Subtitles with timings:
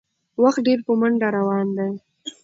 [0.43, 1.91] وخت ډېر په منډه روان دی